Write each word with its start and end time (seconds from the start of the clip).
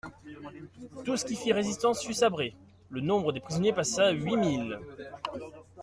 Tout 1.05 1.15
ce 1.15 1.25
qui 1.25 1.35
fit 1.35 1.53
résistance 1.53 2.03
fut 2.03 2.15
sabré; 2.15 2.55
le 2.89 3.01
nombre 3.01 3.31
des 3.33 3.39
prisonniers 3.39 3.71
passa 3.71 4.09
huit 4.09 4.35
mille. 4.35 4.79